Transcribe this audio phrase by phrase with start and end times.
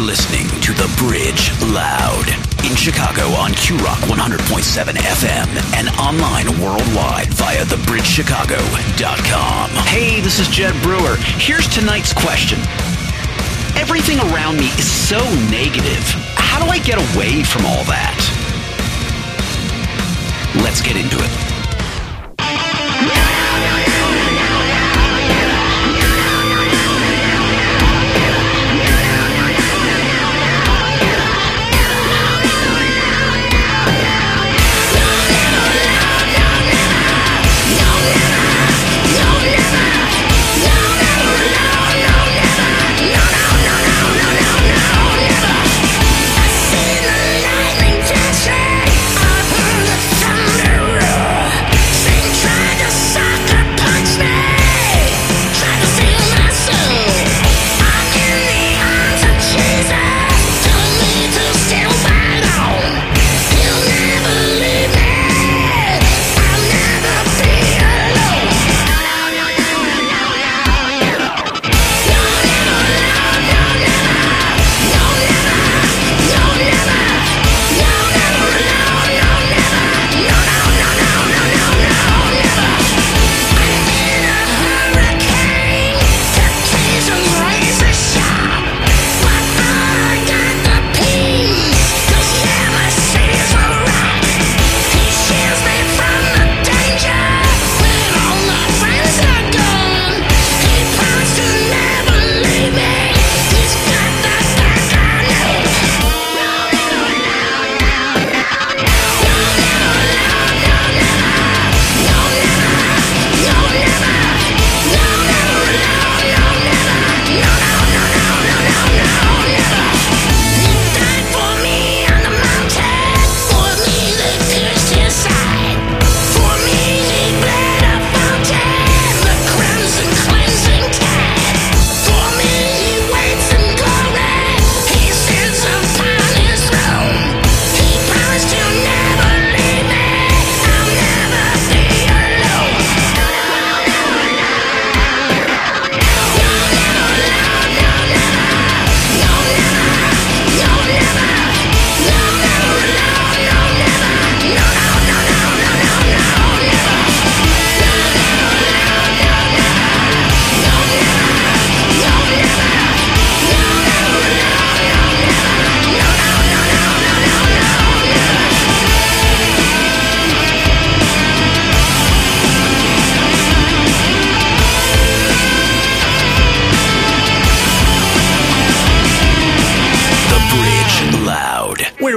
[0.00, 2.26] listening to The Bridge Loud
[2.64, 9.70] in Chicago on Q Rock 100.7 FM and online worldwide via thebridgechicago.com.
[9.86, 11.16] Hey, this is Jed Brewer.
[11.36, 12.58] Here's tonight's question.
[13.76, 15.18] Everything around me is so
[15.50, 16.02] negative.
[16.34, 18.16] How do I get away from all that?
[20.62, 21.49] Let's get into it.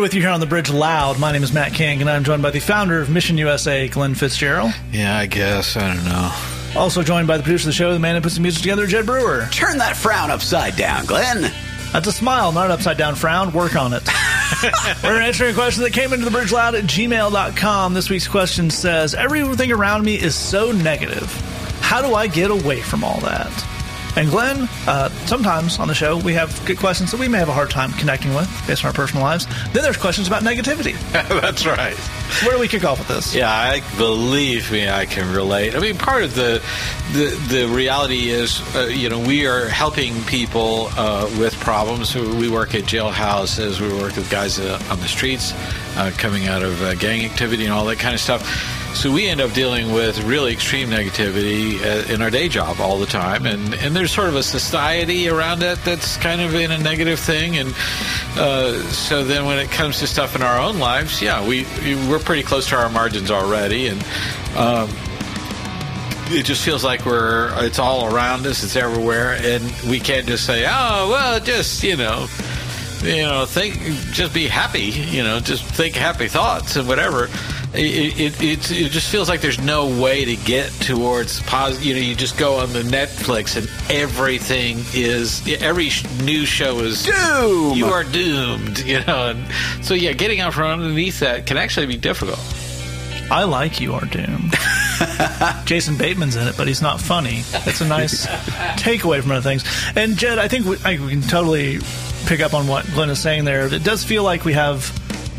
[0.04, 1.18] With you here on the Bridge Loud.
[1.18, 4.16] My name is Matt King, and I'm joined by the founder of Mission USA, Glenn
[4.16, 4.74] Fitzgerald.
[4.92, 5.78] Yeah, I guess.
[5.78, 6.30] I don't know.
[6.78, 8.86] Also joined by the producer of the show, the man who puts the music together,
[8.86, 9.48] Jed Brewer.
[9.54, 11.50] Turn that frown upside down, Glenn.
[11.94, 13.54] That's a smile, not an upside down frown.
[13.54, 14.04] Work on it.
[15.04, 17.94] We're answering a question that came into the bridge loud at gmail.com.
[17.94, 21.32] This week's question says Everything around me is so negative.
[21.80, 23.73] How do I get away from all that?
[24.16, 27.50] And Glenn, uh, sometimes on the show we have good questions that we may have
[27.50, 29.48] a hard time connecting with based on our personal lives.
[29.74, 30.94] Then there's questions about negativity.
[31.12, 31.96] That's right.
[32.44, 33.34] Where do we kick off with this?
[33.34, 35.76] Yeah, I believe me, I can relate.
[35.76, 36.62] I mean, part of the
[37.14, 42.16] the, the reality is, uh, you know, we are helping people uh, with problems.
[42.16, 43.82] We work at jailhouses.
[43.82, 45.54] We work with guys uh, on the streets
[45.96, 48.83] uh, coming out of uh, gang activity and all that kind of stuff.
[48.94, 53.00] So we end up dealing with really extreme negativity uh, in our day job all
[53.00, 56.72] the time, and and there's sort of a society around it that's kind of in
[56.72, 57.74] a negative thing, and
[58.38, 61.66] uh, so then when it comes to stuff in our own lives, yeah, we
[62.08, 64.04] we're pretty close to our margins already, and.
[64.56, 64.90] Um,
[66.28, 68.64] it just feels like we're it's all around us.
[68.64, 69.38] It's everywhere.
[69.42, 72.28] And we can't just say oh well just you know
[73.04, 73.76] you know think
[74.14, 77.28] just be happy you know just think happy thoughts and whatever
[77.74, 81.86] it, it, it, it, just feels like there's no way to get towards positive.
[81.86, 85.90] You know, you just go on the Netflix and everything is every
[86.24, 87.76] new show is doom.
[87.76, 88.80] You are doomed.
[88.80, 92.40] You know, and so yeah, getting out from underneath that can actually be difficult.
[93.32, 94.54] I like You Are Doomed.
[95.66, 97.42] Jason Bateman's in it, but he's not funny.
[97.52, 98.28] That's a nice
[98.78, 99.64] takeaway from other things.
[99.96, 101.80] And Jed, I think we, I, we can totally
[102.26, 103.74] pick up on what Glenn is saying there.
[103.74, 104.82] It does feel like we have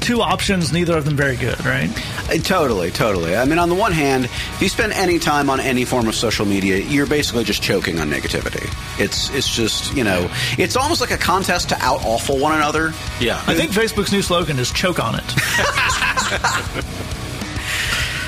[0.04, 1.90] two options, neither of them very good, right?
[2.28, 3.34] Uh, Totally, totally.
[3.36, 6.14] I mean, on the one hand, if you spend any time on any form of
[6.14, 8.68] social media, you're basically just choking on negativity.
[9.00, 12.92] It's it's just you know, it's almost like a contest to out awful one another.
[13.18, 13.42] Yeah.
[13.46, 15.24] I think Facebook's new slogan is choke on it.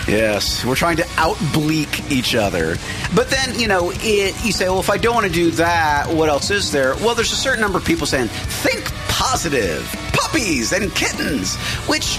[0.08, 2.76] Yes, we're trying to out bleak each other.
[3.12, 6.06] But then, you know, it, you say, well, if I don't want to do that,
[6.08, 6.94] what else is there?
[6.96, 9.82] Well, there's a certain number of people saying, think positive,
[10.16, 12.18] puppies and kittens, which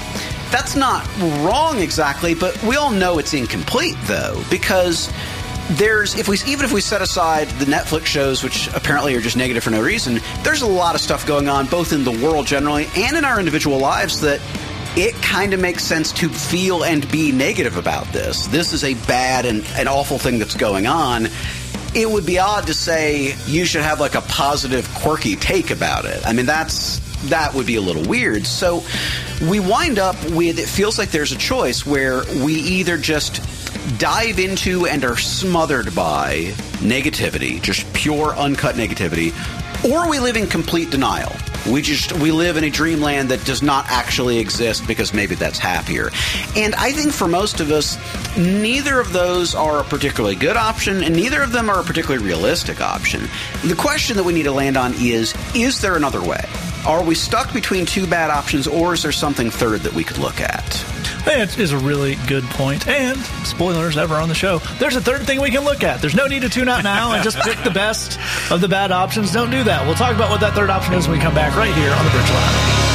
[0.51, 1.05] that's not
[1.43, 5.11] wrong exactly, but we all know it's incomplete, though, because
[5.71, 9.35] there's if we even if we set aside the Netflix shows, which apparently are just
[9.35, 12.47] negative for no reason, there's a lot of stuff going on both in the world
[12.47, 14.39] generally and in our individual lives that
[14.95, 18.47] it kind of makes sense to feel and be negative about this.
[18.47, 21.27] This is a bad and an awful thing that's going on.
[21.93, 26.05] It would be odd to say you should have like a positive, quirky take about
[26.05, 26.25] it.
[26.25, 28.45] I mean, that's that would be a little weird.
[28.45, 28.83] So
[29.49, 33.41] we wind up with it feels like there's a choice where we either just
[33.97, 39.33] dive into and are smothered by negativity, just pure uncut negativity,
[39.89, 41.31] or we live in complete denial.
[41.69, 45.59] We just we live in a dreamland that does not actually exist because maybe that's
[45.59, 46.09] happier.
[46.55, 47.97] And I think for most of us,
[48.37, 52.23] neither of those are a particularly good option, and neither of them are a particularly
[52.25, 53.27] realistic option.
[53.65, 56.45] The question that we need to land on is: Is there another way?
[56.85, 60.17] Are we stuck between two bad options, or is there something third that we could
[60.17, 60.63] look at?
[61.25, 62.87] That is a really good point.
[62.87, 64.59] And spoilers ever on the show.
[64.79, 65.99] There's a third thing we can look at.
[65.99, 68.17] There's no need to tune out now and just pick the best
[68.49, 69.33] of the bad options.
[69.33, 69.85] Don't do that.
[69.85, 72.05] We'll talk about what that third option is when we come back right here on
[72.05, 72.86] the Bridge Ladder.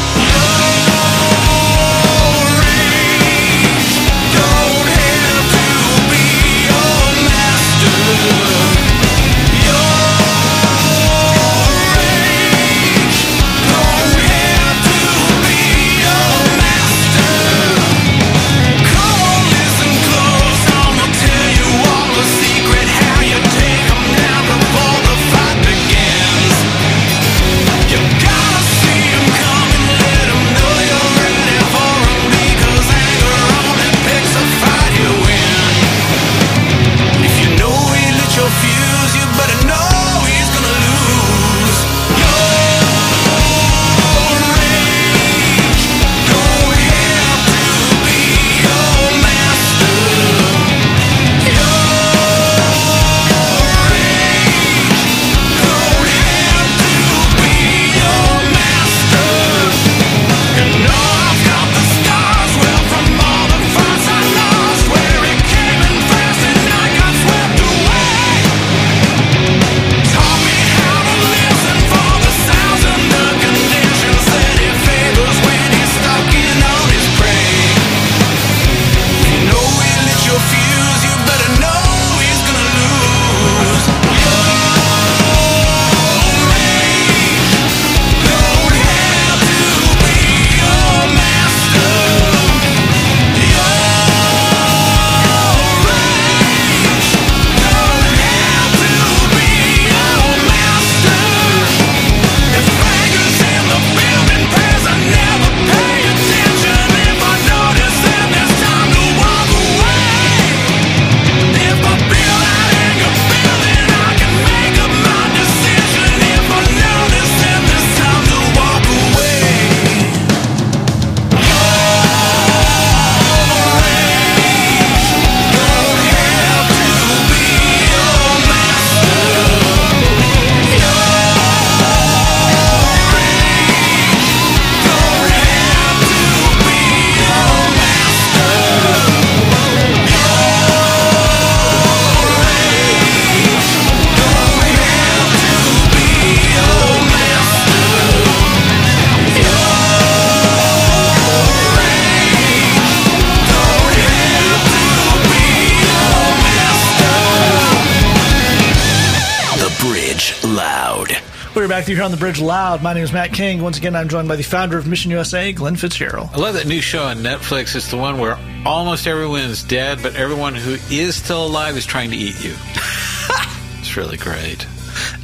[162.03, 162.83] Here on the Bridge Loud.
[162.83, 163.63] My name is Matt King.
[163.63, 166.31] Once again, I'm joined by the founder of Mission USA, Glenn Fitzgerald.
[166.33, 167.77] I love that new show on Netflix.
[167.77, 171.87] It's the one where almost everyone is dead, but everyone who is still alive is
[171.87, 172.57] trying to eat you.
[173.79, 174.67] it's really great.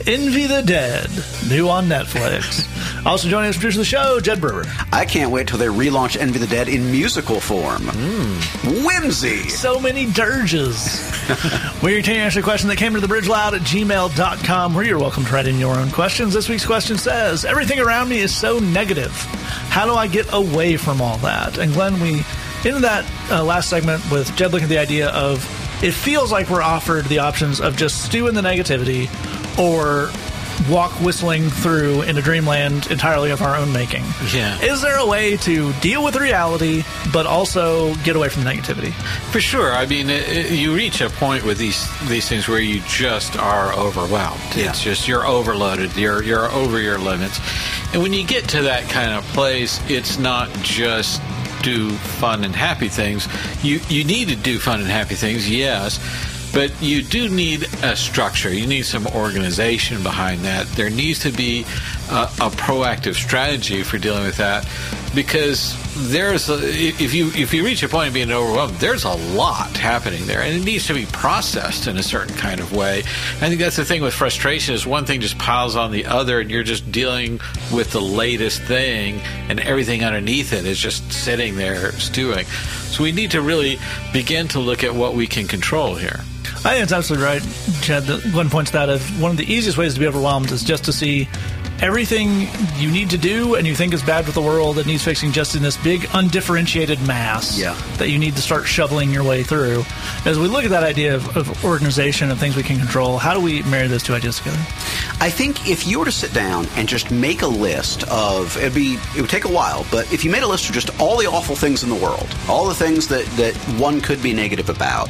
[0.08, 1.10] Envy the Dead,
[1.50, 2.64] new on Netflix.
[3.06, 4.64] also joining us, producer of the show, Jed Brewer.
[4.90, 7.82] I can't wait till they relaunch Envy the Dead in musical form.
[8.86, 9.50] Whimsy.
[9.50, 10.98] So many dirges.
[11.82, 14.82] We're here to answer a question that came to the bridge loud at gmail.com where
[14.82, 16.32] you're welcome to write in your own questions.
[16.32, 19.12] This week's question says Everything around me is so negative.
[19.12, 21.58] How do I get away from all that?
[21.58, 22.22] And Glenn, we
[22.64, 25.44] into that uh, last segment with Jed looking at the idea of
[25.84, 29.06] it feels like we're offered the options of just stew in the negativity
[29.58, 30.10] or
[30.68, 34.02] walk whistling through into dreamland entirely of our own making.
[34.34, 34.60] Yeah.
[34.60, 38.92] Is there a way to deal with reality but also get away from the negativity?
[39.30, 39.72] For sure.
[39.72, 43.38] I mean, it, it- you reach a point with these these things where you just
[43.38, 44.40] are overwhelmed.
[44.56, 44.70] Yeah.
[44.70, 45.94] It's just you're overloaded.
[45.96, 47.38] You're you're over your limits.
[47.92, 51.22] And when you get to that kind of place, it's not just
[51.62, 53.28] do fun and happy things.
[53.62, 55.98] You you need to do fun and happy things, yes.
[56.52, 58.52] But you do need a structure.
[58.52, 60.66] You need some organization behind that.
[60.68, 61.64] There needs to be
[62.10, 64.68] a, proactive strategy for dealing with that,
[65.14, 65.76] because
[66.10, 69.76] there's a, if you if you reach a point of being overwhelmed, there's a lot
[69.76, 72.98] happening there, and it needs to be processed in a certain kind of way.
[72.98, 76.40] I think that's the thing with frustration is one thing just piles on the other,
[76.40, 77.40] and you're just dealing
[77.72, 82.46] with the latest thing, and everything underneath it is just sitting there stewing.
[82.46, 83.78] So we need to really
[84.12, 86.20] begin to look at what we can control here.
[86.64, 87.42] I think it's absolutely right,
[87.82, 88.04] Jed.
[88.32, 90.92] Glenn points that as one of the easiest ways to be overwhelmed is just to
[90.92, 91.28] see
[91.80, 95.04] everything you need to do and you think is bad with the world that needs
[95.04, 97.74] fixing just in this big undifferentiated mass Yeah.
[97.98, 99.84] that you need to start shoveling your way through.
[100.24, 103.32] As we look at that idea of, of organization and things we can control, how
[103.32, 104.58] do we marry those two ideas together?
[105.20, 108.74] I think if you were to sit down and just make a list of it'd
[108.74, 111.16] be it would take a while, but if you made a list of just all
[111.16, 114.68] the awful things in the world, all the things that that one could be negative
[114.68, 115.08] about,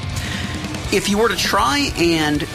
[0.92, 2.46] if you were to try and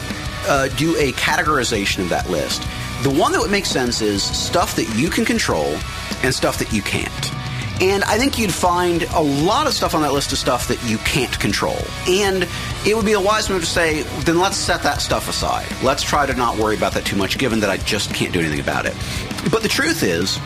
[0.46, 2.62] uh, do a categorization of that list,
[3.02, 5.76] the one that would make sense is stuff that you can control
[6.22, 7.32] and stuff that you can't.
[7.80, 10.82] And I think you'd find a lot of stuff on that list of stuff that
[10.84, 11.76] you can't control.
[12.08, 12.48] And
[12.86, 15.66] it would be a wise move to say, then let's set that stuff aside.
[15.82, 18.38] Let's try to not worry about that too much, given that I just can't do
[18.38, 18.94] anything about it.
[19.50, 20.38] But the truth is,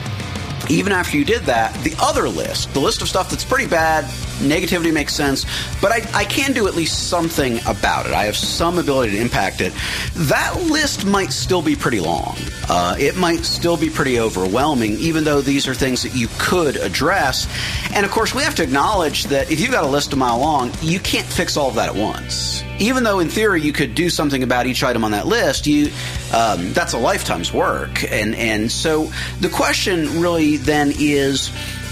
[0.69, 4.05] even after you did that, the other list, the list of stuff that's pretty bad,
[4.39, 5.45] negativity makes sense,
[5.81, 8.13] but I, I can do at least something about it.
[8.13, 9.73] I have some ability to impact it.
[10.15, 12.37] That list might still be pretty long.
[12.69, 16.77] Uh, it might still be pretty overwhelming, even though these are things that you could
[16.77, 17.49] address.
[17.95, 20.39] And of course, we have to acknowledge that if you've got a list a mile
[20.39, 23.95] long, you can't fix all of that at once even though in theory you could
[23.95, 25.91] do something about each item on that list, you
[26.33, 28.05] um, that's a lifetime's work.
[28.11, 31.51] And and so the question really then is.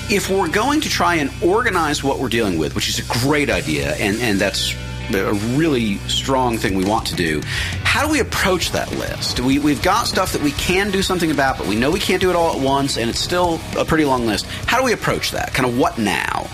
[0.09, 3.51] If we're going to try and organize what we're dealing with, which is a great
[3.51, 4.73] idea, and, and that's
[5.13, 7.43] a really strong thing we want to do,
[7.83, 9.41] how do we approach that list?
[9.41, 12.21] We, we've got stuff that we can do something about, but we know we can't
[12.21, 14.47] do it all at once, and it's still a pretty long list.
[14.67, 15.53] How do we approach that?
[15.53, 16.47] Kind of what now?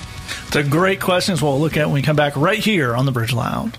[0.47, 1.35] It's a great question.
[1.35, 3.77] It's we'll look at when we come back right here on the Bridge Loud.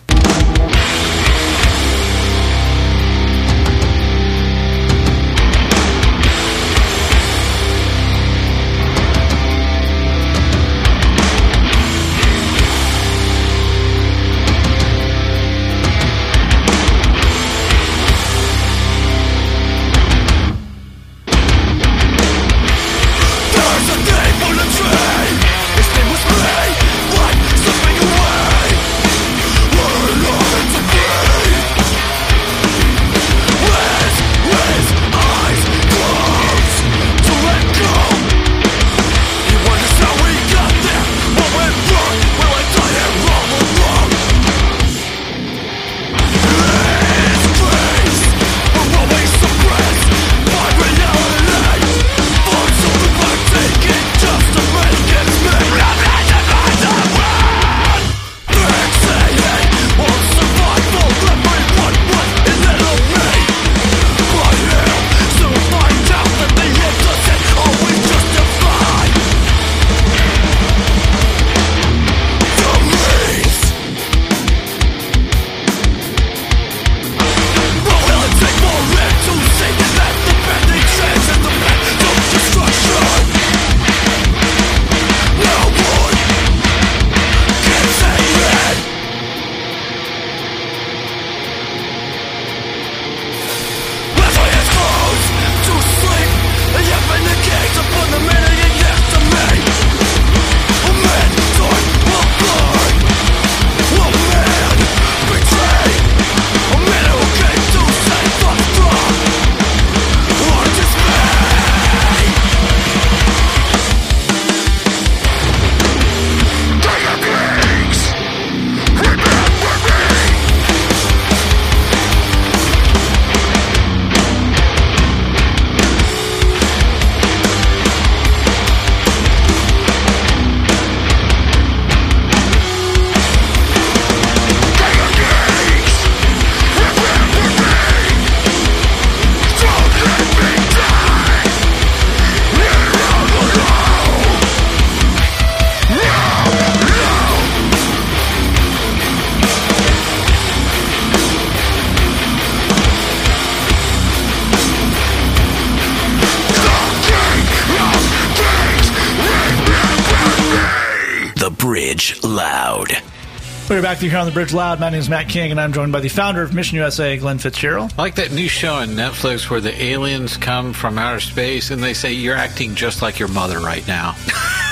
[163.69, 164.79] We're back to you here on the Bridge Loud.
[164.81, 167.39] My name is Matt King, and I'm joined by the founder of Mission USA, Glenn
[167.39, 167.93] Fitzgerald.
[167.97, 171.81] I like that new show on Netflix where the aliens come from outer space and
[171.81, 174.15] they say you're acting just like your mother right now.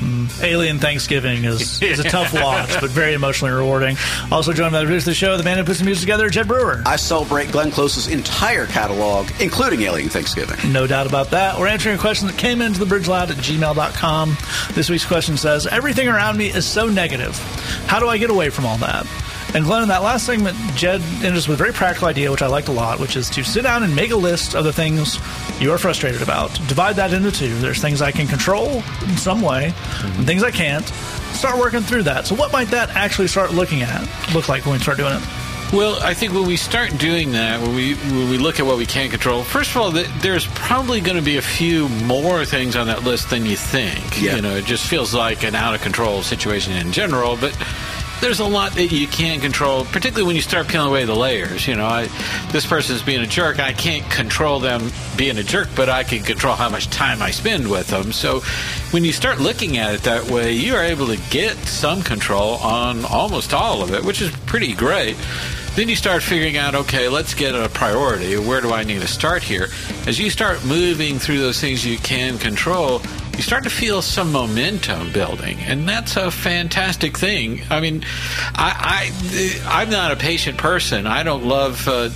[0.00, 0.42] Mm.
[0.42, 3.96] Alien Thanksgiving is, is a tough watch, but very emotionally rewarding.
[4.30, 6.28] Also joined by the producer of the show, the man who puts the music together,
[6.28, 6.82] Jed Brewer.
[6.86, 10.72] I celebrate Glenn Close's entire catalog, including Alien Thanksgiving.
[10.72, 11.58] No doubt about that.
[11.58, 14.36] We're answering a question that came into the bridge loud at gmail.com.
[14.72, 17.36] This week's question says Everything around me is so negative.
[17.86, 19.06] How do I get away from all that?
[19.54, 22.42] And Glenn, in that last segment, Jed ended us with a very practical idea, which
[22.42, 24.72] I liked a lot, which is to sit down and make a list of the
[24.72, 25.20] things
[25.60, 26.52] you are frustrated about.
[26.66, 27.56] Divide that into two.
[27.60, 30.18] There's things I can control in some way, mm-hmm.
[30.18, 30.84] and things I can't.
[31.34, 32.26] Start working through that.
[32.26, 35.22] So, what might that actually start looking at look like when we start doing it?
[35.72, 38.76] Well, I think when we start doing that, when we when we look at what
[38.76, 42.44] we can't control, first of all, th- there's probably going to be a few more
[42.44, 44.22] things on that list than you think.
[44.22, 44.36] Yeah.
[44.36, 47.56] You know, it just feels like an out of control situation in general, but
[48.20, 51.66] there's a lot that you can't control, particularly when you start peeling away the layers.
[51.66, 52.08] You know, I,
[52.52, 53.58] this person's being a jerk.
[53.58, 57.30] I can't control them being a jerk, but I can control how much time I
[57.30, 58.12] spend with them.
[58.12, 58.40] So
[58.90, 62.54] when you start looking at it that way, you are able to get some control
[62.56, 65.16] on almost all of it, which is pretty great.
[65.74, 68.38] Then you start figuring out, okay, let's get a priority.
[68.38, 69.68] Where do I need to start here?
[70.06, 73.02] As you start moving through those things you can control,
[73.36, 77.62] you start to feel some momentum building, and that's a fantastic thing.
[77.70, 78.04] I mean,
[78.54, 79.10] I,
[79.66, 81.06] I I'm not a patient person.
[81.06, 82.10] I don't love uh,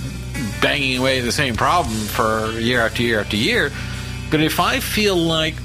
[0.61, 3.71] banging away the same problem for year after year after year.
[4.29, 5.55] But if I feel like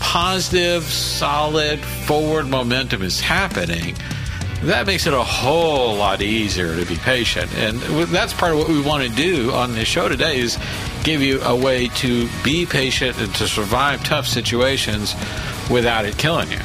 [0.00, 3.96] positive, solid, forward momentum is happening,
[4.62, 7.54] that makes it a whole lot easier to be patient.
[7.56, 7.78] And
[8.08, 10.58] that's part of what we want to do on this show today is
[11.06, 15.14] give you a way to be patient and to survive tough situations
[15.70, 16.58] without it killing you.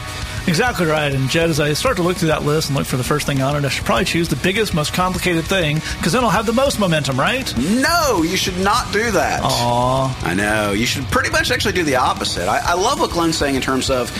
[0.51, 1.13] Exactly right.
[1.13, 3.25] And Jed, as I start to look through that list and look for the first
[3.25, 6.29] thing on it, I should probably choose the biggest, most complicated thing because then I'll
[6.29, 7.57] have the most momentum, right?
[7.57, 9.39] No, you should not do that.
[9.45, 10.19] Aw.
[10.25, 10.73] I know.
[10.73, 12.49] You should pretty much actually do the opposite.
[12.49, 14.11] I, I love what Glenn's saying in terms of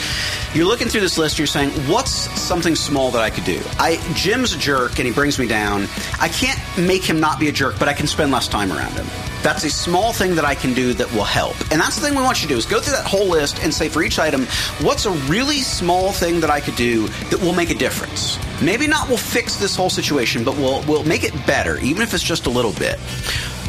[0.55, 3.61] you're looking through this list, you're saying, what's something small that I could do?
[3.77, 5.89] I Jim's a jerk and he brings me down.
[6.17, 8.93] I can't make him not be a jerk, but I can spend less time around
[8.93, 9.05] him.
[9.43, 11.59] That's a small thing that I can do that will help.
[11.71, 13.63] And that's the thing we want you to do is go through that whole list
[13.63, 14.45] and say for each item,
[14.81, 18.37] what's a really small thing that I could do that will make a difference?
[18.61, 22.13] Maybe not will fix this whole situation, but will will make it better, even if
[22.13, 22.99] it's just a little bit.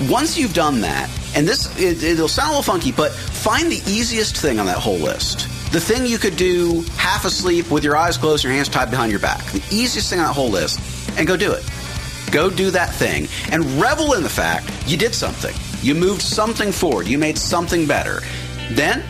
[0.08, 3.82] Once you've done that, and this it, it'll sound a little funky, but find the
[3.86, 5.48] easiest thing on that whole list.
[5.72, 9.10] The thing you could do half asleep with your eyes closed, your hands tied behind
[9.10, 9.42] your back.
[9.52, 10.78] The easiest thing on that whole list,
[11.18, 11.64] and go do it.
[12.30, 15.54] Go do that thing and revel in the fact you did something.
[15.82, 17.06] You moved something forward.
[17.06, 18.20] You made something better.
[18.70, 19.02] Then,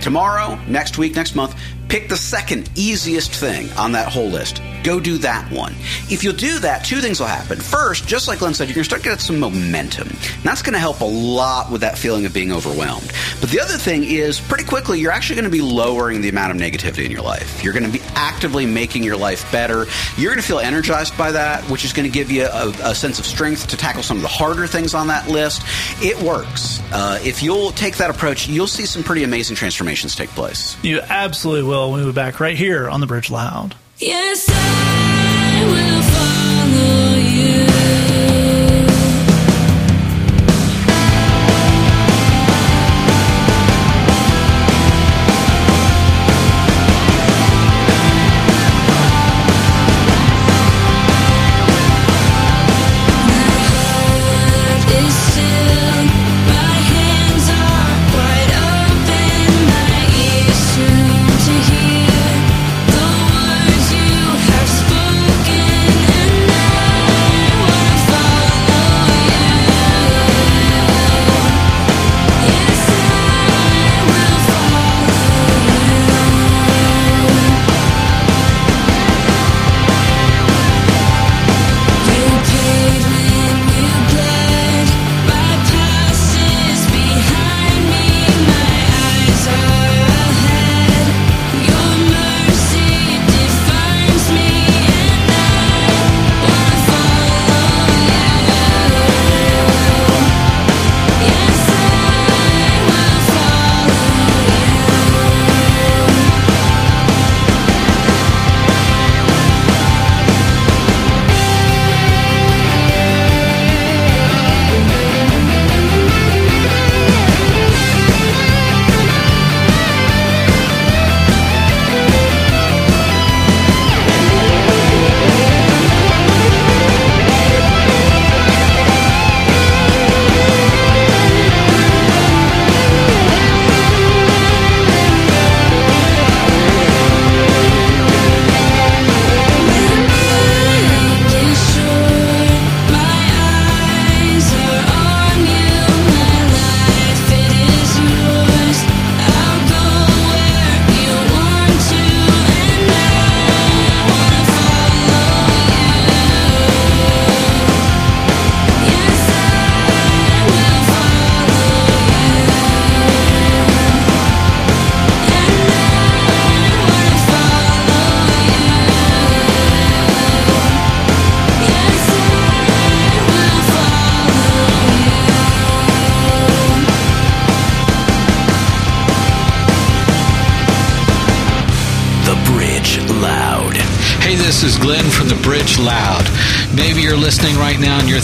[0.00, 1.54] tomorrow, next week, next month,
[1.88, 4.62] pick the second easiest thing on that whole list.
[4.84, 5.74] Go do that one.
[6.08, 7.58] If you'll do that, two things will happen.
[7.58, 10.08] First, just like Glenn said, you're going to start getting some momentum.
[10.08, 13.12] And that's going to help a lot with that feeling of being overwhelmed.
[13.40, 16.52] But the other thing is, pretty quickly, you're actually going to be lowering the amount
[16.52, 17.62] of negativity in your life.
[17.62, 19.86] You're going to be actively making your life better.
[20.16, 22.94] You're going to feel energized by that, which is going to give you a, a
[22.94, 25.62] sense of strength to tackle some of the harder things on that list.
[26.00, 26.80] It works.
[26.92, 30.76] Uh, if you'll take that approach, you'll see some pretty amazing transformations take place.
[30.82, 31.77] You absolutely will.
[31.86, 33.76] We'll be back right here on the Bridge Loud.
[33.98, 35.97] Yes, I will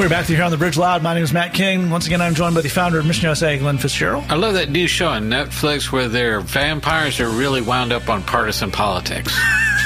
[0.00, 1.02] We're back to here on the Bridge Loud.
[1.02, 1.90] My name is Matt King.
[1.90, 4.24] Once again, I'm joined by the founder of Mission USA, Glenn Fitzgerald.
[4.30, 8.22] I love that new show on Netflix where their vampires are really wound up on
[8.22, 9.38] partisan politics.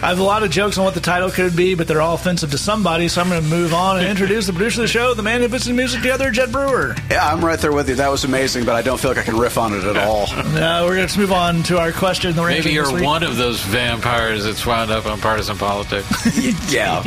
[0.00, 2.14] I have a lot of jokes on what the title could be, but they're all
[2.14, 4.92] offensive to somebody, so I'm going to move on and introduce the producer of the
[4.92, 6.94] show, the man who puts the music together, Jed Brewer.
[7.10, 7.94] Yeah, I'm right there with you.
[7.96, 10.26] That was amazing, but I don't feel like I can riff on it at all.
[10.54, 12.34] Now we're going to move on to our question.
[12.34, 16.08] The Maybe you're one of those vampires that's wound up on partisan politics.
[16.72, 17.02] yeah.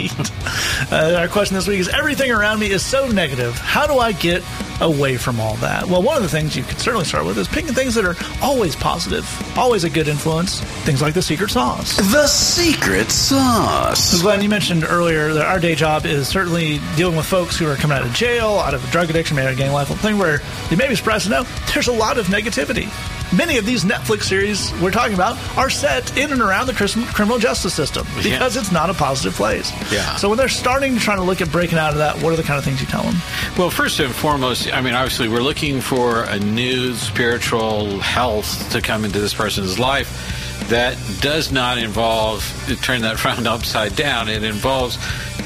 [0.92, 3.58] Uh, our question this week is Everything around me is so negative.
[3.58, 4.44] How do I get
[4.82, 5.86] away from all that?
[5.88, 8.16] Well, one of the things you could certainly start with is picking things that are
[8.42, 9.24] always positive,
[9.58, 10.62] always a good influence.
[10.84, 11.98] Things like the secret sauce.
[11.98, 14.22] The secret sauce.
[14.22, 17.76] Glenn, you mentioned earlier that our day job is certainly dealing with folks who are
[17.76, 19.96] coming out of jail, out of a drug addiction, maybe out of gang life, a
[19.96, 22.90] thing where you may be surprised to know there's a lot of negativity.
[23.36, 26.74] Many of these Netflix series we're talking about are set in and around the
[27.14, 29.72] criminal justice system because it's not a positive place.
[29.92, 30.18] Yeah.
[30.18, 32.36] So when they're starting to try to look at breaking out of that, what are
[32.36, 33.16] the kind of things you tell them?
[33.58, 38.82] Well, first and foremost, I mean, obviously, we're looking for a new spiritual health to
[38.82, 40.41] come into this person's life
[40.72, 42.42] that does not involve
[42.82, 44.30] turn that frown upside down.
[44.30, 44.98] It involves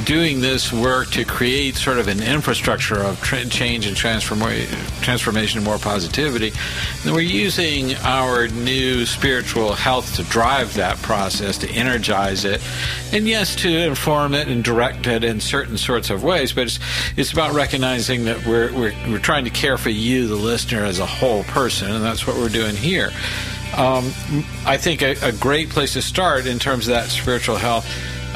[0.05, 4.39] doing this work to create sort of an infrastructure of tra- change and transform-
[5.01, 6.51] transformation and more positivity.
[7.03, 12.61] And we're using our new spiritual health to drive that process, to energize it,
[13.11, 16.53] and yes, to inform it and direct it in certain sorts of ways.
[16.53, 16.79] But it's,
[17.17, 20.99] it's about recognizing that we're, we're, we're trying to care for you, the listener, as
[20.99, 23.09] a whole person, and that's what we're doing here.
[23.75, 24.05] Um,
[24.65, 27.85] I think a, a great place to start in terms of that spiritual health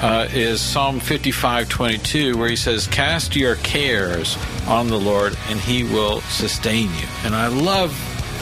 [0.02, 4.38] uh, is Psalm 55:22, where he says, "Cast your cares
[4.68, 7.92] on the Lord, and He will sustain you." And I love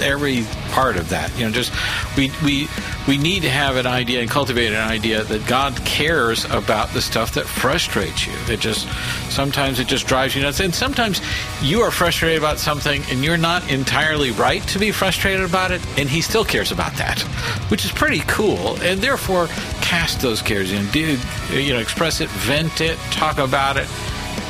[0.02, 1.36] every part of that.
[1.38, 1.74] You know, just
[2.16, 2.68] we we
[3.08, 7.02] we need to have an idea and cultivate an idea that God cares about the
[7.02, 8.34] stuff that frustrates you.
[8.48, 8.88] It just
[9.32, 11.22] sometimes it just drives you nuts, and sometimes
[11.62, 15.86] you are frustrated about something and you're not entirely right to be frustrated about it,
[15.98, 17.22] and He still cares about that,
[17.70, 18.76] which is pretty cool.
[18.82, 19.48] And therefore,
[19.82, 21.18] cast those cares in, do
[21.52, 23.88] you know, express it, vent it, talk about it,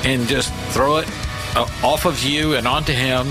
[0.03, 1.07] and just throw it
[1.55, 3.27] uh, off of you and onto Him.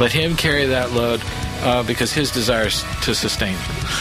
[0.00, 1.22] Let Him carry that load
[1.62, 3.56] uh, because His desire is to sustain.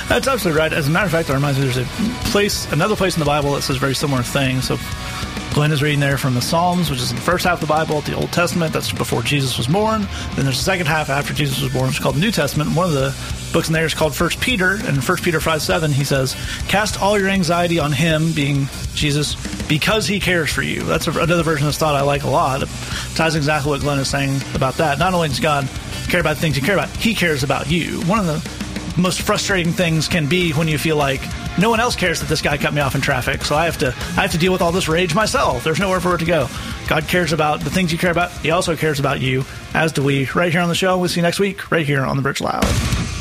[0.07, 0.73] That's absolutely right.
[0.73, 1.85] As a matter of fact, it reminds me there's a
[2.31, 4.67] place, another place in the Bible that says very similar things.
[4.67, 4.77] So
[5.53, 7.99] Glenn is reading there from the Psalms, which is the first half of the Bible,
[8.01, 8.71] the Old Testament.
[8.71, 10.07] That's before Jesus was born.
[10.35, 12.73] Then there's the second half after Jesus was born, which is called the New Testament.
[12.73, 13.13] One of the
[13.51, 16.37] books in there is called First Peter, and in First Peter five seven, he says,
[16.69, 19.35] "Cast all your anxiety on Him, being Jesus,
[19.67, 22.63] because He cares for you." That's another version of this thought I like a lot.
[22.63, 22.69] It
[23.15, 24.99] ties exactly what Glenn is saying about that.
[24.99, 25.67] Not only does God
[26.11, 28.01] care about the things you care about, He cares about you.
[28.01, 31.21] One of the most frustrating things can be when you feel like
[31.57, 33.77] no one else cares that this guy cut me off in traffic, so I have
[33.79, 35.63] to I have to deal with all this rage myself.
[35.63, 36.49] There's nowhere for it to go.
[36.87, 38.31] God cares about the things you care about.
[38.31, 40.25] He also cares about you, as do we.
[40.35, 40.97] Right here on the show.
[40.97, 43.20] We'll see you next week, right here on the Bridge Loud.